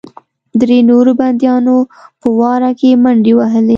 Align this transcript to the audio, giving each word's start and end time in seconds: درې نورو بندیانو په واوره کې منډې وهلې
درې 0.61 0.79
نورو 0.89 1.11
بندیانو 1.19 1.77
په 2.21 2.27
واوره 2.39 2.71
کې 2.79 2.99
منډې 3.03 3.33
وهلې 3.35 3.69